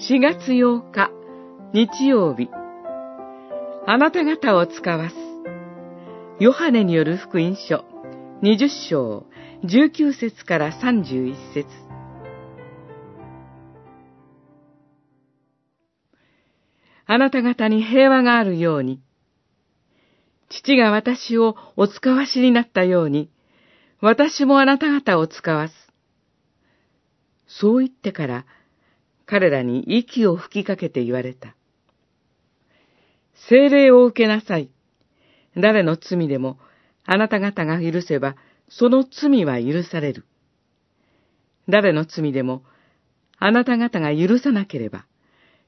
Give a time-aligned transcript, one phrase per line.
[0.00, 1.10] 4月8日
[1.72, 2.48] 日曜日。
[3.84, 5.16] あなた方を使わす。
[6.38, 7.84] ヨハネによる福音書
[8.42, 9.26] 20章
[9.64, 11.66] 19節から31節。
[17.06, 19.02] あなた方に平和があるように、
[20.48, 23.32] 父が私をお使わしになったように、
[24.00, 25.74] 私もあなた方を使わす。
[27.48, 28.46] そう言ってから、
[29.28, 31.54] 彼らに息を吹きかけて言われた。
[33.34, 34.70] 精霊を受けなさい。
[35.54, 36.58] 誰の罪でも、
[37.04, 38.36] あなた方が許せば、
[38.70, 40.24] その罪は許される。
[41.68, 42.64] 誰の罪でも、
[43.36, 45.04] あなた方が許さなければ、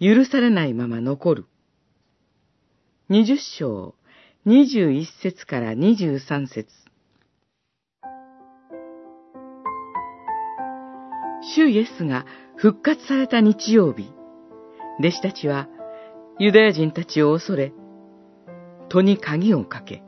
[0.00, 1.46] 許されないまま残る。
[3.10, 3.94] 二十章、
[4.46, 6.66] 二十一節から二十三節。
[11.42, 12.24] 主イエスが
[12.56, 14.12] 復活された日曜日、
[15.00, 15.68] 弟子たちは
[16.38, 17.72] ユダヤ人たちを恐れ、
[18.88, 20.02] 戸に鍵をかけ、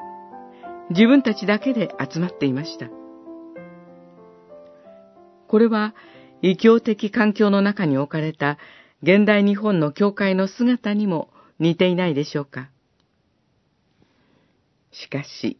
[0.91, 2.89] 自分たちだけで集まっていました。
[5.49, 5.95] これは
[6.41, 8.59] 異教的環境の中に置かれた
[9.03, 12.71] 現代日本の教会の姿にも似ていないでしょうか。
[14.93, 15.59] しかし、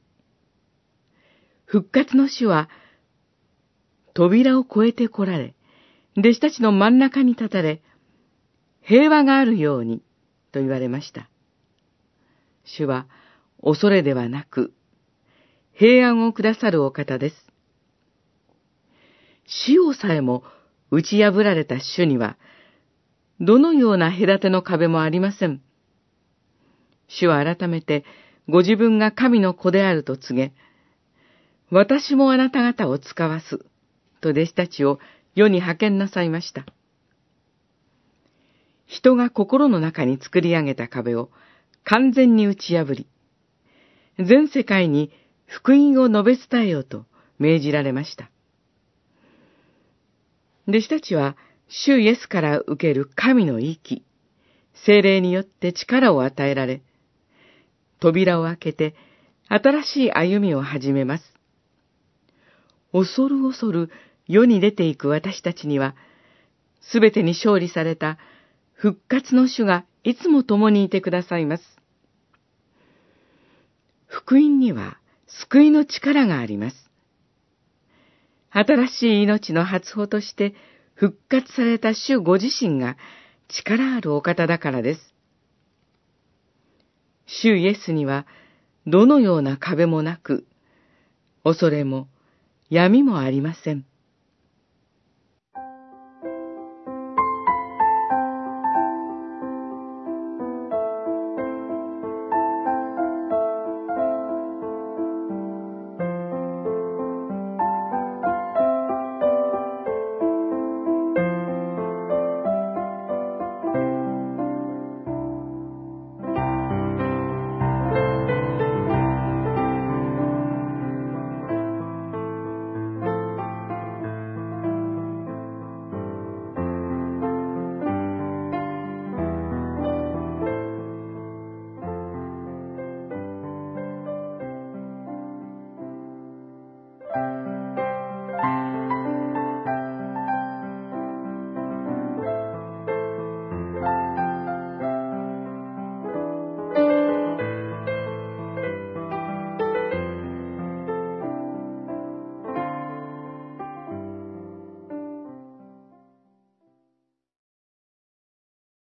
[1.65, 2.69] 復活の主は
[4.13, 5.55] 扉を越えて来られ、
[6.17, 7.83] 弟子たちの真ん中に立たれ、
[8.83, 10.03] 平和があるように
[10.53, 11.29] と言われました。
[12.65, 13.07] 主は
[13.63, 14.73] 恐れではなく、
[15.73, 17.37] 平安をくださるお方です。
[19.47, 20.45] 死をさえも
[20.91, 22.37] 打ち破られた主には、
[23.41, 25.61] どのような隔ての壁もありません。
[27.09, 28.05] 主は改めて
[28.49, 30.53] ご自分が神の子であると告げ、
[31.71, 33.59] 私もあなた方を使わす、
[34.21, 35.01] と弟子たちを
[35.35, 36.65] 世に派遣なさいました。
[38.87, 41.31] 人が心の中に作り上げた壁を
[41.85, 43.07] 完全に打ち破り、
[44.19, 45.11] 全世界に
[45.47, 47.05] 福音を述べ伝えようと
[47.39, 48.31] 命じられました。
[50.69, 51.37] 弟子たちは、
[51.69, 54.05] 主イエスから受ける神の息、
[54.87, 56.83] 精霊によって力を与えられ、
[58.01, 58.95] 扉を開けて
[59.49, 61.35] 新しい歩みを始めます。
[62.93, 63.91] 恐る恐る
[64.27, 65.95] 世に出ていく私たちには、
[66.81, 68.19] すべてに勝利された
[68.73, 71.65] 復活の主がいつも共にいてくださいます。
[74.07, 76.91] 福音には救いの力があります。
[78.51, 80.55] 新しい命の発歩として
[80.95, 82.97] 復活された主ご自身が
[83.49, 85.15] 力あるお方だからです。
[87.27, 88.27] 主イエスには
[88.87, 90.47] どのような壁もなく、
[91.43, 92.09] 恐れも
[92.71, 93.85] 闇もありません。